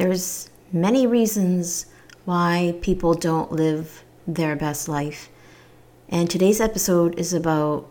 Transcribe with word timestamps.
there's 0.00 0.48
many 0.72 1.06
reasons 1.06 1.84
why 2.24 2.74
people 2.80 3.12
don't 3.12 3.52
live 3.52 4.02
their 4.26 4.56
best 4.56 4.88
life. 4.88 5.28
And 6.08 6.30
today's 6.30 6.58
episode 6.58 7.18
is 7.18 7.34
about 7.34 7.86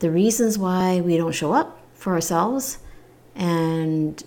the 0.00 0.10
reasons 0.10 0.58
why 0.58 1.00
we 1.00 1.16
don't 1.16 1.30
show 1.30 1.52
up 1.52 1.80
for 1.94 2.14
ourselves 2.14 2.78
and 3.36 4.24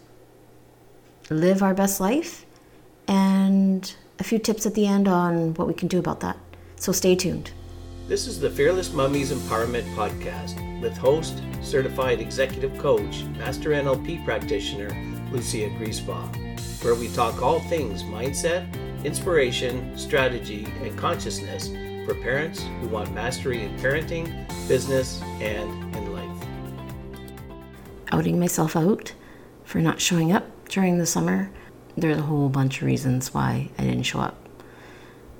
live 1.29 1.61
our 1.61 1.73
best 1.73 1.99
life, 1.99 2.45
and 3.05 3.93
a 4.19 4.23
few 4.23 4.39
tips 4.39 4.65
at 4.65 4.73
the 4.73 4.87
end 4.87 5.09
on 5.09 5.55
what 5.55 5.67
we 5.67 5.73
can 5.73 5.89
do 5.89 5.99
about 5.99 6.21
that. 6.21 6.37
So 6.77 6.93
stay 6.93 7.17
tuned. 7.17 7.51
This 8.07 8.27
is 8.27 8.39
the 8.39 8.49
Fearless 8.49 8.93
Mummies 8.93 9.33
Empowerment 9.33 9.93
Podcast 9.93 10.81
with 10.81 10.95
host, 10.97 11.41
certified 11.61 12.21
executive 12.21 12.77
coach, 12.77 13.23
master 13.37 13.71
NLP 13.71 14.23
practitioner, 14.23 14.89
Lucia 15.33 15.69
Griesbach, 15.71 16.46
where 16.87 16.95
we 16.95 17.09
talk 17.09 17.41
all 17.41 17.59
things 17.59 18.01
mindset, 18.03 18.65
inspiration, 19.03 19.91
strategy, 19.97 20.65
and 20.81 20.97
consciousness 20.97 21.67
for 22.05 22.15
parents 22.15 22.63
who 22.79 22.87
want 22.87 23.13
mastery 23.13 23.61
in 23.61 23.77
parenting, 23.79 24.47
business, 24.69 25.21
and 25.41 25.69
in 25.97 26.13
life. 26.13 26.47
Outing 28.13 28.39
myself 28.39 28.77
out 28.77 29.13
for 29.65 29.79
not 29.79 29.99
showing 29.99 30.31
up 30.31 30.45
during 30.69 30.97
the 30.97 31.05
summer. 31.05 31.51
There's 31.97 32.19
a 32.19 32.21
whole 32.21 32.47
bunch 32.47 32.77
of 32.77 32.83
reasons 32.83 33.33
why 33.33 33.69
I 33.77 33.83
didn't 33.83 34.03
show 34.03 34.21
up. 34.21 34.37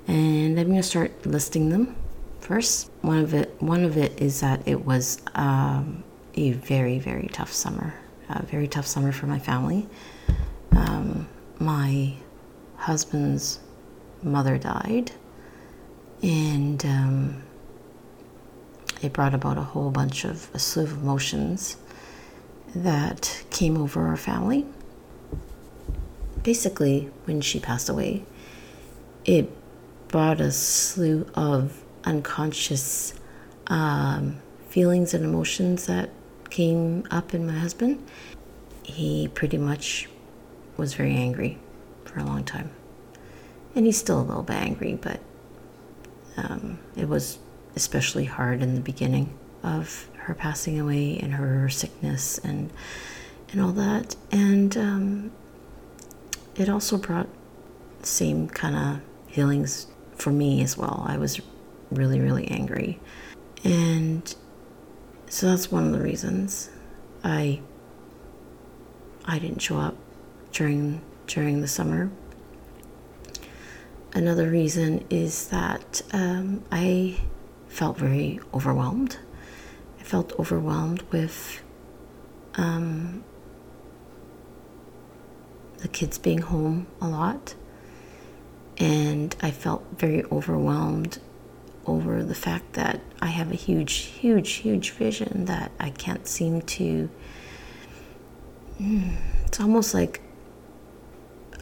And 0.06 0.60
I'm 0.60 0.66
going 0.66 0.76
to 0.76 0.82
start 0.82 1.24
listing 1.24 1.70
them 1.70 1.96
first. 2.40 2.90
One 3.00 3.20
of 3.20 3.32
it, 3.32 3.56
one 3.62 3.86
of 3.86 3.96
it 3.96 4.20
is 4.20 4.40
that 4.40 4.68
it 4.68 4.84
was 4.84 5.22
um, 5.34 6.04
a 6.34 6.52
very, 6.52 6.98
very 6.98 7.28
tough 7.28 7.54
summer. 7.54 7.94
A 8.28 8.42
very 8.42 8.68
tough 8.68 8.86
summer 8.86 9.12
for 9.12 9.26
my 9.26 9.38
family. 9.38 9.88
Um, 10.72 11.26
my 11.58 12.14
husband's 12.76 13.60
mother 14.22 14.58
died, 14.58 15.12
and 16.22 16.84
um, 16.84 17.42
it 19.02 19.12
brought 19.12 19.34
about 19.34 19.58
a 19.58 19.62
whole 19.62 19.90
bunch 19.90 20.24
of 20.24 20.50
a 20.54 20.58
slew 20.58 20.84
of 20.84 20.92
emotions 20.92 21.76
that 22.74 23.44
came 23.50 23.76
over 23.76 24.06
our 24.06 24.16
family. 24.16 24.66
Basically, 26.42 27.10
when 27.24 27.40
she 27.40 27.60
passed 27.60 27.88
away, 27.88 28.24
it 29.24 29.50
brought 30.08 30.40
a 30.40 30.50
slew 30.50 31.26
of 31.34 31.84
unconscious 32.04 33.14
um, 33.66 34.40
feelings 34.68 35.12
and 35.14 35.24
emotions 35.24 35.86
that 35.86 36.10
came 36.50 37.06
up 37.10 37.34
in 37.34 37.46
my 37.46 37.52
husband. 37.52 38.04
He 38.82 39.28
pretty 39.28 39.58
much 39.58 40.08
was 40.78 40.94
very 40.94 41.14
angry 41.14 41.58
for 42.04 42.20
a 42.20 42.24
long 42.24 42.44
time. 42.44 42.70
And 43.74 43.84
he's 43.84 43.98
still 43.98 44.20
a 44.20 44.22
little 44.22 44.42
bit 44.42 44.56
angry, 44.56 44.94
but 44.94 45.20
um, 46.38 46.78
it 46.96 47.08
was 47.08 47.38
especially 47.76 48.24
hard 48.24 48.62
in 48.62 48.74
the 48.74 48.80
beginning 48.80 49.36
of 49.62 50.08
her 50.16 50.34
passing 50.34 50.80
away 50.80 51.18
and 51.18 51.34
her 51.34 51.68
sickness 51.68 52.38
and 52.38 52.70
and 53.50 53.60
all 53.60 53.72
that. 53.72 54.14
And 54.30 54.76
um, 54.76 55.32
it 56.54 56.68
also 56.68 56.98
brought 56.98 57.28
the 58.00 58.06
same 58.06 58.48
kind 58.48 58.76
of 58.76 59.32
feelings 59.32 59.86
for 60.14 60.30
me 60.30 60.62
as 60.62 60.76
well. 60.76 61.04
I 61.08 61.16
was 61.16 61.40
really, 61.90 62.20
really 62.20 62.46
angry. 62.48 63.00
And 63.64 64.34
so 65.28 65.46
that's 65.46 65.72
one 65.72 65.86
of 65.86 65.92
the 65.92 66.00
reasons 66.00 66.70
I 67.24 67.60
I 69.24 69.38
didn't 69.38 69.60
show 69.60 69.78
up 69.78 69.96
during 70.52 71.00
during 71.26 71.60
the 71.60 71.68
summer. 71.68 72.10
Another 74.14 74.48
reason 74.48 75.04
is 75.10 75.48
that 75.48 76.02
um, 76.12 76.64
I 76.72 77.20
felt 77.68 77.98
very 77.98 78.40
overwhelmed. 78.54 79.18
I 80.00 80.02
felt 80.02 80.32
overwhelmed 80.38 81.02
with 81.12 81.62
um, 82.54 83.22
the 85.78 85.88
kids 85.88 86.18
being 86.18 86.40
home 86.40 86.86
a 87.00 87.08
lot, 87.08 87.54
and 88.78 89.36
I 89.42 89.50
felt 89.50 89.84
very 89.96 90.24
overwhelmed 90.32 91.18
over 91.86 92.22
the 92.22 92.34
fact 92.34 92.72
that 92.74 93.00
I 93.20 93.26
have 93.26 93.50
a 93.50 93.56
huge, 93.56 93.94
huge, 93.94 94.52
huge 94.54 94.90
vision 94.90 95.44
that 95.46 95.70
I 95.78 95.90
can't 95.90 96.26
seem 96.26 96.62
to. 96.62 97.10
Hmm, 98.78 99.10
it's 99.46 99.60
almost 99.60 99.94
like 99.94 100.20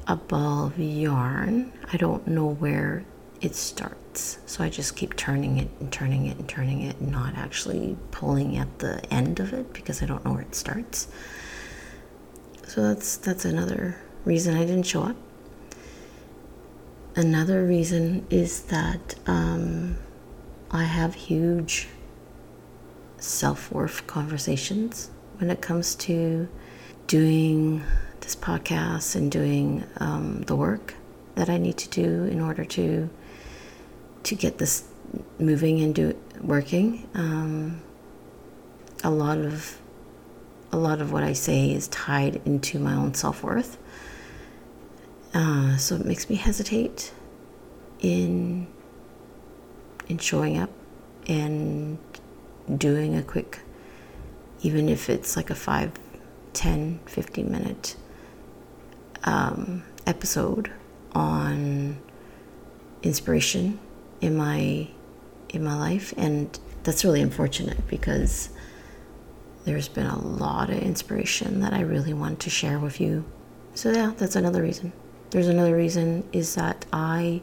a 0.06 0.16
ball 0.16 0.66
of 0.66 0.78
yarn. 0.78 1.72
I 1.92 1.96
don't 1.96 2.26
know 2.26 2.46
where 2.46 3.04
it 3.40 3.54
starts. 3.54 4.38
So 4.46 4.64
I 4.64 4.70
just 4.70 4.96
keep 4.96 5.16
turning 5.16 5.58
it 5.58 5.68
and 5.80 5.92
turning 5.92 6.26
it 6.26 6.38
and 6.38 6.48
turning 6.48 6.82
it, 6.82 6.96
and 6.98 7.10
not 7.10 7.34
actually 7.36 7.96
pulling 8.10 8.56
at 8.56 8.78
the 8.78 9.04
end 9.12 9.40
of 9.40 9.52
it 9.52 9.72
because 9.72 10.02
I 10.02 10.06
don't 10.06 10.24
know 10.24 10.32
where 10.32 10.42
it 10.42 10.54
starts. 10.54 11.08
So 12.66 12.82
that's 12.82 13.16
that's 13.16 13.44
another 13.44 14.00
reason 14.24 14.54
I 14.56 14.60
didn't 14.60 14.84
show 14.84 15.02
up. 15.02 15.16
Another 17.14 17.64
reason 17.64 18.26
is 18.30 18.62
that 18.64 19.14
um, 19.26 19.96
I 20.70 20.84
have 20.84 21.14
huge 21.14 21.88
self 23.18 23.72
worth 23.72 24.06
conversations 24.06 25.10
when 25.38 25.50
it 25.50 25.60
comes 25.60 25.94
to 25.94 26.48
doing 27.06 27.82
this 28.26 28.34
podcast 28.34 29.14
and 29.14 29.30
doing 29.30 29.84
um, 29.98 30.42
the 30.48 30.56
work 30.56 30.94
that 31.36 31.48
I 31.48 31.58
need 31.58 31.76
to 31.76 31.88
do 31.88 32.24
in 32.24 32.40
order 32.40 32.64
to 32.64 33.08
to 34.24 34.34
get 34.34 34.58
this 34.58 34.82
moving 35.38 35.80
and 35.80 35.94
do 35.94 36.18
working. 36.40 37.08
Um, 37.14 37.80
a 39.04 39.10
lot 39.10 39.38
of 39.38 39.80
a 40.72 40.76
lot 40.76 41.00
of 41.00 41.12
what 41.12 41.22
I 41.22 41.34
say 41.34 41.70
is 41.70 41.86
tied 41.86 42.42
into 42.44 42.80
my 42.80 42.94
own 42.94 43.14
self 43.14 43.44
worth, 43.44 43.78
uh, 45.32 45.76
so 45.76 45.94
it 45.94 46.04
makes 46.04 46.28
me 46.28 46.34
hesitate 46.34 47.12
in 48.00 48.66
in 50.08 50.18
showing 50.18 50.58
up 50.58 50.70
and 51.28 51.96
doing 52.76 53.16
a 53.16 53.22
quick, 53.22 53.60
even 54.62 54.88
if 54.88 55.08
it's 55.08 55.36
like 55.36 55.48
a 55.48 55.54
5, 55.54 55.92
10, 56.54 56.98
15 57.06 57.52
minute 57.52 57.96
um, 59.24 59.82
episode 60.06 60.70
on 61.12 61.98
inspiration 63.02 63.78
in 64.20 64.36
my 64.36 64.88
in 65.50 65.62
my 65.62 65.76
life 65.76 66.12
and 66.16 66.58
that's 66.82 67.04
really 67.04 67.20
unfortunate 67.20 67.86
because 67.88 68.50
there's 69.64 69.88
been 69.88 70.06
a 70.06 70.18
lot 70.18 70.70
of 70.70 70.78
inspiration 70.78 71.60
that 71.60 71.72
I 71.72 71.80
really 71.80 72.14
want 72.14 72.40
to 72.40 72.50
share 72.50 72.78
with 72.78 73.00
you. 73.00 73.24
So 73.74 73.90
yeah, 73.90 74.12
that's 74.16 74.36
another 74.36 74.62
reason. 74.62 74.92
There's 75.30 75.48
another 75.48 75.76
reason 75.76 76.26
is 76.32 76.54
that 76.54 76.86
I 76.92 77.42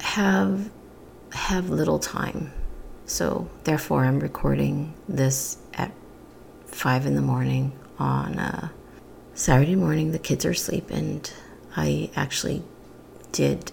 have 0.00 0.70
have 1.32 1.70
little 1.70 1.98
time. 1.98 2.52
So, 3.06 3.48
therefore, 3.64 4.04
I'm 4.04 4.20
recording 4.20 4.94
this 5.08 5.58
at 5.74 5.92
5 6.66 7.06
in 7.06 7.14
the 7.14 7.22
morning 7.22 7.72
on 7.98 8.38
a 8.38 8.72
Saturday 9.40 9.74
morning. 9.74 10.12
The 10.12 10.18
kids 10.18 10.44
are 10.44 10.50
asleep, 10.50 10.90
and 10.90 11.32
I 11.74 12.10
actually 12.14 12.62
did 13.32 13.72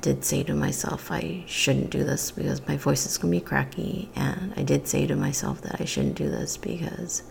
did 0.00 0.24
say 0.24 0.42
to 0.44 0.54
myself 0.54 1.12
I 1.12 1.44
shouldn't 1.46 1.90
do 1.90 2.02
this 2.02 2.30
because 2.30 2.66
my 2.66 2.78
voice 2.78 3.04
is 3.04 3.18
going 3.18 3.34
to 3.34 3.38
be 3.38 3.44
cracky 3.44 4.10
and 4.16 4.54
I 4.56 4.62
did 4.62 4.88
say 4.88 5.06
to 5.06 5.14
myself 5.14 5.60
that 5.60 5.80
I 5.80 5.84
shouldn't 5.84 6.16
do 6.16 6.28
this 6.28 6.56
because 6.56 7.22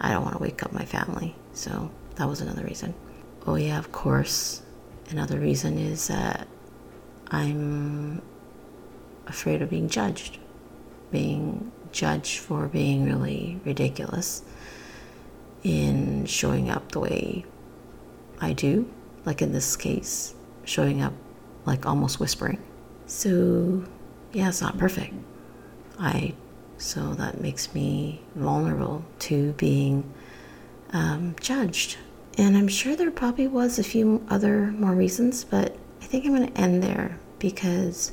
I 0.00 0.10
don't 0.10 0.24
want 0.24 0.36
to 0.36 0.42
wake 0.42 0.62
up 0.62 0.72
my 0.72 0.86
family. 0.86 1.36
So 1.52 1.90
that 2.14 2.26
was 2.26 2.40
another 2.40 2.64
reason. 2.64 2.94
Oh 3.46 3.56
yeah, 3.56 3.78
of 3.78 3.92
course. 3.92 4.62
Another 5.10 5.38
reason 5.38 5.78
is 5.78 6.08
that 6.08 6.48
I'm 7.28 8.22
afraid 9.26 9.60
of 9.60 9.68
being 9.68 9.90
judged, 9.90 10.38
being 11.12 11.70
judged 11.92 12.38
for 12.38 12.68
being 12.68 13.04
really 13.04 13.60
ridiculous 13.66 14.42
in 15.66 16.24
showing 16.26 16.70
up 16.70 16.92
the 16.92 17.00
way 17.00 17.44
I 18.40 18.52
do, 18.52 18.88
like 19.24 19.42
in 19.42 19.52
this 19.52 19.74
case, 19.74 20.32
showing 20.64 21.02
up 21.02 21.12
like 21.64 21.84
almost 21.84 22.20
whispering. 22.20 22.62
So, 23.06 23.84
yeah, 24.32 24.48
it's 24.48 24.62
not 24.62 24.78
perfect. 24.78 25.12
I 25.98 26.34
so 26.78 27.14
that 27.14 27.40
makes 27.40 27.74
me 27.74 28.20
vulnerable 28.36 29.04
to 29.20 29.52
being 29.54 30.12
um, 30.92 31.34
judged. 31.40 31.96
And 32.38 32.56
I'm 32.56 32.68
sure 32.68 32.94
there 32.94 33.10
probably 33.10 33.48
was 33.48 33.78
a 33.78 33.82
few 33.82 34.24
other 34.28 34.66
more 34.72 34.92
reasons, 34.92 35.42
but 35.42 35.76
I 36.02 36.04
think 36.04 36.26
I'm 36.26 36.36
going 36.36 36.52
to 36.52 36.60
end 36.60 36.82
there 36.82 37.18
because 37.38 38.12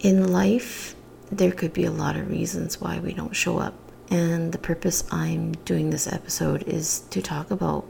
in 0.00 0.32
life, 0.32 0.96
there 1.30 1.52
could 1.52 1.74
be 1.74 1.84
a 1.84 1.90
lot 1.90 2.16
of 2.16 2.30
reasons 2.30 2.80
why 2.80 2.98
we 2.98 3.12
don't 3.12 3.36
show 3.36 3.58
up. 3.58 3.74
And 4.10 4.52
the 4.52 4.58
purpose 4.58 5.04
I'm 5.10 5.52
doing 5.52 5.90
this 5.90 6.06
episode 6.06 6.62
is 6.62 7.00
to 7.10 7.20
talk 7.20 7.50
about 7.50 7.86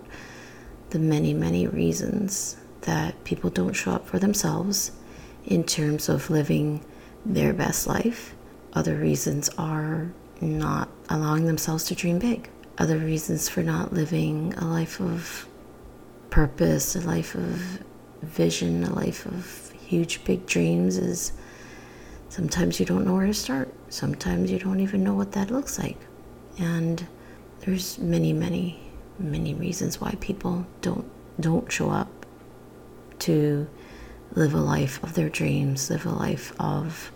the 0.90 0.98
many, 0.98 1.32
many 1.32 1.66
reasons 1.66 2.56
that 2.82 3.22
people 3.24 3.50
don't 3.50 3.74
show 3.74 3.92
up 3.92 4.06
for 4.06 4.18
themselves 4.18 4.92
in 5.44 5.62
terms 5.64 6.08
of 6.08 6.30
living 6.30 6.84
their 7.24 7.52
best 7.52 7.86
life. 7.86 8.34
Other 8.72 8.96
reasons 8.96 9.48
are 9.58 10.10
not 10.40 10.88
allowing 11.08 11.46
themselves 11.46 11.84
to 11.84 11.94
dream 11.94 12.18
big. 12.18 12.50
Other 12.78 12.98
reasons 12.98 13.48
for 13.48 13.62
not 13.62 13.92
living 13.92 14.54
a 14.54 14.64
life 14.64 15.00
of 15.00 15.48
purpose, 16.30 16.96
a 16.96 17.00
life 17.00 17.34
of 17.34 17.82
vision, 18.22 18.84
a 18.84 18.92
life 18.92 19.24
of 19.26 19.72
huge, 19.86 20.24
big 20.24 20.46
dreams 20.46 20.96
is 20.96 21.32
sometimes 22.28 22.78
you 22.78 22.86
don't 22.86 23.04
know 23.04 23.14
where 23.14 23.26
to 23.26 23.34
start. 23.34 23.72
Sometimes 23.88 24.50
you 24.50 24.58
don't 24.58 24.80
even 24.80 25.02
know 25.02 25.14
what 25.14 25.32
that 25.32 25.50
looks 25.50 25.78
like. 25.78 25.98
And 26.58 27.06
there's 27.60 27.98
many, 27.98 28.32
many, 28.32 28.80
many 29.18 29.54
reasons 29.54 30.00
why 30.00 30.14
people 30.20 30.66
don't 30.80 31.08
don't 31.40 31.70
show 31.70 31.90
up 31.90 32.26
to 33.20 33.68
live 34.32 34.54
a 34.54 34.60
life 34.60 35.02
of 35.02 35.14
their 35.14 35.28
dreams, 35.28 35.90
live 35.90 36.06
a 36.06 36.10
life 36.10 36.52
of 36.58 37.12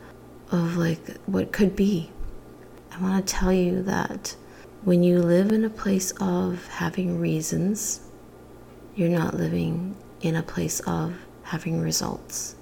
of 0.50 0.76
like 0.76 1.16
what 1.26 1.52
could 1.52 1.74
be. 1.74 2.10
I 2.92 3.00
want 3.00 3.26
to 3.26 3.32
tell 3.32 3.52
you 3.52 3.82
that 3.84 4.36
when 4.82 5.02
you 5.02 5.18
live 5.18 5.52
in 5.52 5.64
a 5.64 5.70
place 5.70 6.12
of 6.20 6.66
having 6.68 7.18
reasons, 7.20 8.00
you're 8.94 9.08
not 9.08 9.34
living 9.34 9.96
in 10.20 10.36
a 10.36 10.42
place 10.42 10.80
of 10.80 11.14
having 11.42 11.80
results. 11.80 12.56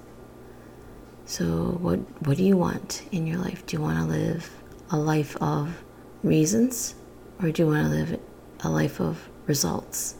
So 1.25 1.77
what 1.79 1.99
what 2.25 2.37
do 2.37 2.43
you 2.43 2.57
want 2.57 3.03
in 3.11 3.27
your 3.27 3.39
life? 3.39 3.65
Do 3.65 3.77
you 3.77 3.81
want 3.81 3.97
to 3.99 4.05
live 4.05 4.49
a 4.89 4.97
life 4.97 5.35
of 5.41 5.83
reasons 6.23 6.95
or 7.41 7.51
do 7.51 7.63
you 7.63 7.67
want 7.67 7.85
to 7.85 7.89
live 7.89 8.19
a 8.61 8.69
life 8.69 8.99
of 8.99 9.29
results? 9.47 10.15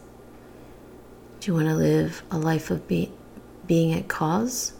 Do 1.39 1.51
you 1.51 1.56
want 1.56 1.68
to 1.68 1.75
live 1.75 2.24
a 2.31 2.38
life 2.38 2.71
of 2.71 2.88
be, 2.88 3.12
being 3.68 3.94
at 3.94 4.07
cause 4.07 4.74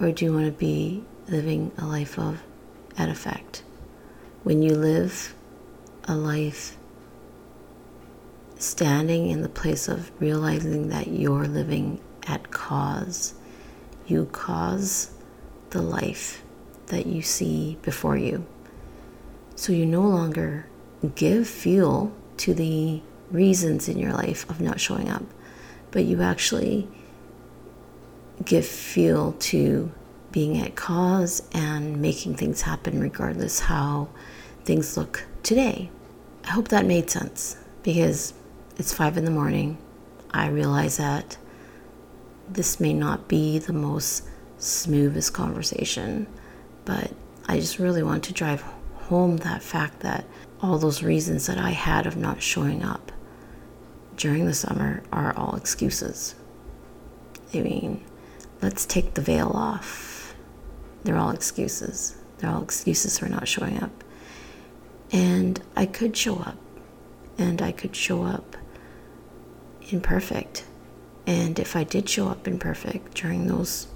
or 0.00 0.10
do 0.12 0.24
you 0.24 0.32
want 0.32 0.46
to 0.46 0.52
be 0.52 1.04
living 1.28 1.70
a 1.78 1.86
life 1.86 2.18
of 2.18 2.42
at 2.96 3.08
effect? 3.08 3.62
When 4.42 4.62
you 4.62 4.74
live 4.74 5.34
a 6.04 6.16
life 6.16 6.76
standing 8.58 9.28
in 9.28 9.42
the 9.42 9.48
place 9.48 9.88
of 9.88 10.10
realizing 10.20 10.88
that 10.88 11.08
you're 11.08 11.46
living 11.46 12.00
at 12.26 12.50
cause, 12.50 13.34
you 14.06 14.26
cause 14.26 15.10
the 15.70 15.82
life 15.82 16.42
that 16.86 17.06
you 17.06 17.22
see 17.22 17.78
before 17.82 18.16
you. 18.16 18.46
So 19.54 19.72
you 19.72 19.86
no 19.86 20.02
longer 20.02 20.66
give 21.14 21.48
fuel 21.48 22.12
to 22.38 22.54
the 22.54 23.02
reasons 23.30 23.88
in 23.88 23.98
your 23.98 24.12
life 24.12 24.48
of 24.50 24.60
not 24.60 24.80
showing 24.80 25.08
up, 25.08 25.24
but 25.90 26.04
you 26.04 26.22
actually 26.22 26.88
give 28.44 28.66
fuel 28.66 29.32
to 29.32 29.92
being 30.32 30.58
at 30.58 30.74
cause 30.74 31.42
and 31.52 32.00
making 32.00 32.34
things 32.36 32.62
happen 32.62 33.00
regardless 33.00 33.60
how 33.60 34.08
things 34.64 34.96
look 34.96 35.24
today. 35.42 35.90
I 36.44 36.50
hope 36.50 36.68
that 36.68 36.86
made 36.86 37.10
sense 37.10 37.56
because 37.82 38.34
it's 38.78 38.92
five 38.92 39.16
in 39.16 39.24
the 39.24 39.30
morning. 39.30 39.78
I 40.30 40.48
realize 40.48 40.96
that 40.96 41.36
this 42.48 42.80
may 42.80 42.92
not 42.92 43.28
be 43.28 43.58
the 43.58 43.72
most 43.72 44.24
smoothest 44.58 45.34
conversation, 45.34 46.26
but 46.84 47.12
I 47.46 47.60
just 47.60 47.78
really 47.78 48.02
want 48.02 48.24
to 48.24 48.32
drive 48.32 48.64
home 49.12 49.36
that 49.36 49.62
fact 49.62 50.00
that 50.00 50.24
all 50.62 50.78
those 50.78 51.02
reasons 51.02 51.46
that 51.46 51.58
I 51.58 51.70
had 51.70 52.06
of 52.06 52.16
not 52.16 52.40
showing 52.40 52.82
up 52.82 53.12
during 54.16 54.46
the 54.46 54.54
summer 54.54 55.02
are 55.12 55.36
all 55.36 55.54
excuses. 55.54 56.34
I 57.52 57.60
mean, 57.60 58.02
let's 58.62 58.86
take 58.86 59.12
the 59.12 59.20
veil 59.20 59.50
off. 59.54 60.34
They're 61.04 61.18
all 61.18 61.28
excuses. 61.28 62.16
They're 62.38 62.48
all 62.48 62.62
excuses 62.62 63.18
for 63.18 63.28
not 63.28 63.46
showing 63.46 63.82
up. 63.82 64.02
And 65.12 65.60
I 65.76 65.84
could 65.84 66.16
show 66.16 66.36
up, 66.36 66.56
and 67.36 67.60
I 67.60 67.70
could 67.70 67.94
show 67.94 68.22
up 68.22 68.56
imperfect. 69.90 70.64
And 71.26 71.58
if 71.58 71.76
I 71.76 71.84
did 71.84 72.08
show 72.08 72.28
up 72.28 72.48
imperfect 72.48 73.12
during 73.12 73.46
those 73.46 73.88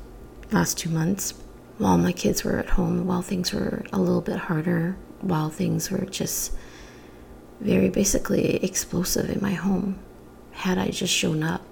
last 0.52 0.76
two 0.76 0.90
months, 0.90 1.32
while 1.78 1.96
my 1.96 2.12
kids 2.12 2.44
were 2.44 2.58
at 2.58 2.70
home, 2.70 3.06
while 3.06 3.22
things 3.22 3.54
were 3.54 3.82
a 3.94 3.98
little 3.98 4.20
bit 4.20 4.36
harder, 4.36 4.98
while 5.20 5.50
things 5.50 5.90
were 5.90 6.04
just 6.06 6.52
very 7.60 7.88
basically 7.88 8.56
explosive 8.64 9.30
in 9.30 9.40
my 9.40 9.52
home, 9.52 9.98
had 10.52 10.78
I 10.78 10.88
just 10.88 11.12
shown 11.12 11.42
up, 11.42 11.62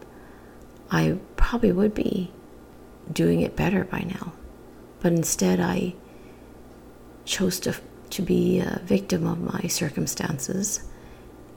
I 0.91 1.19
probably 1.37 1.73
would 1.73 1.95
be 1.95 2.31
doing 3.13 3.41
it 3.41 3.57
better 3.57 3.85
by 3.85 4.01
now. 4.01 4.33
But 5.01 5.13
instead, 5.13 5.61
I 5.61 5.95
chose 7.25 7.61
to, 7.61 7.75
to 8.11 8.23
be 8.23 8.61
a 8.61 8.81
victim 8.85 9.27
of 9.27 9.41
my 9.41 9.69
circumstances 9.69 10.85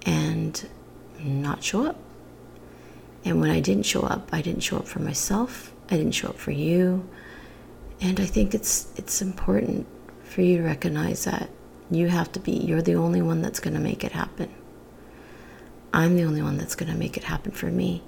and 0.06 0.68
not 1.20 1.64
show 1.64 1.86
up. 1.86 1.98
And 3.26 3.42
when 3.42 3.52
I 3.52 3.60
didn't 3.60 3.86
show 3.86 4.02
up, 4.02 4.30
I 4.32 4.42
didn't 4.42 4.62
show 4.62 4.78
up 4.78 4.88
for 4.88 5.00
myself. 5.00 5.74
I 5.90 5.98
didn't 5.98 6.14
show 6.14 6.30
up 6.30 6.38
for 6.38 6.52
you. 6.52 7.08
And 8.00 8.20
I 8.20 8.26
think 8.26 8.54
it's 8.54 8.88
it's 8.96 9.22
important 9.22 9.88
for 10.24 10.42
you 10.42 10.58
to 10.58 10.64
recognize 10.64 11.26
that 11.26 11.50
you 11.90 12.08
have 12.08 12.32
to 12.34 12.40
be 12.40 12.52
you're 12.52 12.82
the 12.82 12.96
only 12.96 13.22
one 13.22 13.42
that's 13.42 13.60
going 13.60 13.74
to 13.74 13.80
make 13.80 14.04
it 14.04 14.12
happen. 14.12 14.54
I'm 15.94 16.16
the 16.16 16.24
only 16.24 16.42
one 16.42 16.58
that's 16.58 16.76
going 16.76 16.92
to 16.92 16.98
make 16.98 17.18
it 17.18 17.24
happen 17.24 17.52
for 17.52 17.68
me. 17.68 18.04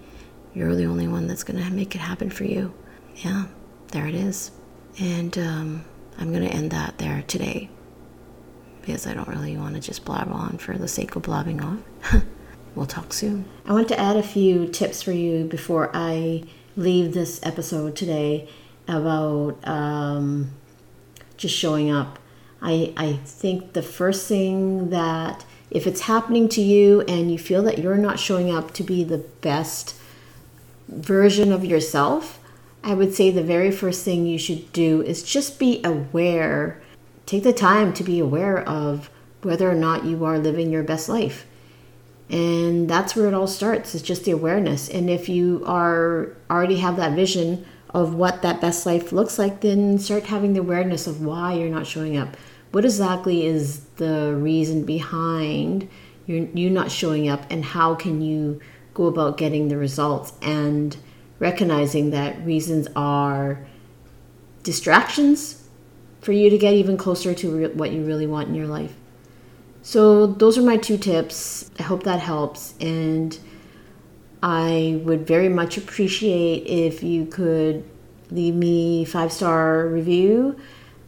You're 0.53 0.75
the 0.75 0.85
only 0.85 1.07
one 1.07 1.27
that's 1.27 1.43
going 1.43 1.63
to 1.63 1.69
make 1.71 1.95
it 1.95 1.99
happen 1.99 2.29
for 2.29 2.43
you. 2.43 2.73
Yeah, 3.17 3.45
there 3.91 4.07
it 4.07 4.15
is. 4.15 4.51
And 4.99 5.37
um, 5.37 5.85
I'm 6.17 6.31
going 6.33 6.47
to 6.47 6.53
end 6.53 6.71
that 6.71 6.97
there 6.97 7.23
today 7.27 7.69
because 8.81 9.07
I 9.07 9.13
don't 9.13 9.27
really 9.27 9.55
want 9.57 9.75
to 9.75 9.81
just 9.81 10.05
blab 10.05 10.31
on 10.31 10.57
for 10.57 10.77
the 10.77 10.87
sake 10.87 11.15
of 11.15 11.23
blabbing 11.23 11.61
on. 11.61 11.83
We'll 12.75 12.85
talk 12.85 13.13
soon. 13.13 13.45
I 13.65 13.73
want 13.73 13.87
to 13.89 13.99
add 13.99 14.15
a 14.15 14.23
few 14.23 14.67
tips 14.67 15.01
for 15.01 15.11
you 15.11 15.43
before 15.43 15.89
I 15.93 16.43
leave 16.75 17.13
this 17.13 17.39
episode 17.43 17.95
today 17.95 18.47
about 18.87 19.57
um, 19.67 20.51
just 21.35 21.55
showing 21.55 21.91
up. 21.91 22.19
I, 22.61 22.93
I 22.97 23.13
think 23.25 23.73
the 23.73 23.81
first 23.81 24.27
thing 24.27 24.89
that 24.89 25.45
if 25.71 25.85
it's 25.87 26.01
happening 26.01 26.49
to 26.49 26.61
you 26.61 27.01
and 27.01 27.31
you 27.31 27.37
feel 27.37 27.63
that 27.63 27.79
you're 27.79 27.97
not 27.97 28.19
showing 28.19 28.53
up 28.53 28.73
to 28.73 28.83
be 28.83 29.03
the 29.03 29.19
best 29.41 29.95
version 30.87 31.51
of 31.51 31.63
yourself, 31.63 32.39
I 32.83 32.93
would 32.93 33.13
say 33.13 33.29
the 33.29 33.43
very 33.43 33.71
first 33.71 34.03
thing 34.03 34.25
you 34.25 34.39
should 34.39 34.71
do 34.73 35.01
is 35.01 35.23
just 35.23 35.59
be 35.59 35.81
aware. 35.83 36.81
Take 37.25 37.43
the 37.43 37.53
time 37.53 37.93
to 37.93 38.03
be 38.03 38.19
aware 38.19 38.59
of 38.67 39.09
whether 39.41 39.69
or 39.69 39.75
not 39.75 40.05
you 40.05 40.25
are 40.25 40.39
living 40.39 40.71
your 40.71 40.83
best 40.83 41.07
life. 41.07 41.45
And 42.29 42.89
that's 42.89 43.15
where 43.15 43.27
it 43.27 43.33
all 43.33 43.47
starts. 43.47 43.95
It's 43.95 44.03
just 44.03 44.23
the 44.23 44.31
awareness. 44.31 44.89
And 44.89 45.09
if 45.09 45.29
you 45.29 45.63
are 45.65 46.35
already 46.49 46.77
have 46.77 46.97
that 46.97 47.13
vision 47.13 47.65
of 47.91 48.13
what 48.13 48.41
that 48.43 48.61
best 48.61 48.85
life 48.85 49.11
looks 49.11 49.39
like, 49.39 49.61
then 49.61 49.97
start 49.97 50.25
having 50.25 50.53
the 50.53 50.59
awareness 50.59 51.07
of 51.07 51.25
why 51.25 51.53
you're 51.53 51.69
not 51.69 51.87
showing 51.87 52.17
up. 52.17 52.37
What 52.71 52.85
exactly 52.85 53.45
is 53.45 53.79
the 53.97 54.35
reason 54.35 54.83
behind 54.83 55.89
you 56.27 56.49
you 56.53 56.69
not 56.69 56.91
showing 56.91 57.27
up 57.27 57.43
and 57.49 57.65
how 57.65 57.95
can 57.95 58.21
you 58.21 58.59
go 58.93 59.05
about 59.05 59.37
getting 59.37 59.67
the 59.69 59.77
results 59.77 60.33
and 60.41 60.95
recognizing 61.39 62.11
that 62.11 62.45
reasons 62.45 62.87
are 62.95 63.65
distractions 64.61 65.67
for 66.21 66.33
you 66.33 66.49
to 66.49 66.57
get 66.57 66.73
even 66.73 66.97
closer 66.97 67.33
to 67.33 67.57
re- 67.57 67.67
what 67.67 67.91
you 67.91 68.03
really 68.03 68.27
want 68.27 68.49
in 68.49 68.55
your 68.55 68.67
life. 68.67 68.93
So, 69.81 70.27
those 70.27 70.57
are 70.57 70.61
my 70.61 70.77
two 70.77 70.97
tips. 70.97 71.71
I 71.79 71.83
hope 71.83 72.03
that 72.03 72.19
helps. 72.19 72.75
And 72.81 73.39
I 74.43 75.01
would 75.03 75.25
very 75.25 75.49
much 75.49 75.77
appreciate 75.77 76.67
if 76.67 77.01
you 77.01 77.25
could 77.25 77.89
leave 78.29 78.55
me 78.55 79.05
five 79.05 79.31
star 79.31 79.87
review. 79.87 80.59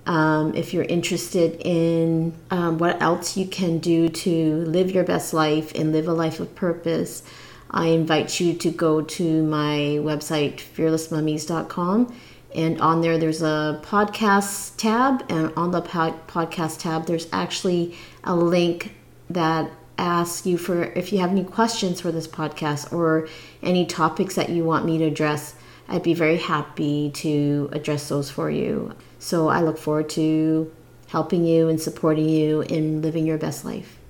Um, 0.06 0.56
if 0.56 0.74
you're 0.74 0.84
interested 0.84 1.62
in 1.64 2.34
um, 2.50 2.80
what 2.80 3.02
else 3.02 3.38
you 3.38 3.46
can 3.46 3.78
do 3.78 4.10
to 4.10 4.56
live 4.66 4.92
your 4.92 5.04
best 5.04 5.34
life 5.34 5.74
and 5.76 5.92
live 5.92 6.08
a 6.08 6.14
life 6.14 6.40
of 6.40 6.56
purpose, 6.56 7.24
I 7.70 7.88
invite 7.88 8.40
you 8.40 8.54
to 8.54 8.72
go 8.72 9.02
to 9.02 9.44
my 9.44 10.00
website, 10.02 10.58
fearlessmummies.com. 10.58 12.14
And 12.54 12.82
on 12.82 13.02
there, 13.02 13.18
there's 13.18 13.42
a 13.42 13.82
podcast 13.84 14.76
tab. 14.76 15.24
And 15.30 15.54
on 15.56 15.72
the 15.72 15.82
pod- 15.82 16.28
podcast 16.28 16.80
tab, 16.80 17.06
there's 17.06 17.28
actually 17.32 17.96
a 18.24 18.36
link 18.36 18.96
that 19.30 19.72
asks 19.98 20.46
you 20.46 20.58
for 20.58 20.84
if 20.84 21.14
you 21.14 21.20
have 21.20 21.30
any 21.30 21.46
questions 21.46 22.02
for 22.02 22.12
this 22.12 22.28
podcast 22.28 22.92
or 22.92 23.30
any 23.62 23.86
topics 23.86 24.36
that 24.36 24.50
you 24.50 24.66
want 24.66 24.86
me 24.86 24.98
to 24.98 25.06
address. 25.06 25.56
I'd 25.88 26.04
be 26.04 26.14
very 26.14 26.38
happy 26.38 27.12
to 27.16 27.70
address 27.72 28.10
those 28.10 28.30
for 28.30 28.50
you. 28.50 28.94
So 29.22 29.50
I 29.50 29.62
look 29.62 29.78
forward 29.78 30.10
to 30.12 30.74
helping 31.10 31.46
you 31.46 31.70
and 31.70 31.80
supporting 31.80 32.28
you 32.28 32.62
in 32.62 33.04
living 33.04 33.28
your 33.28 33.38
best 33.38 33.64
life. 33.64 34.00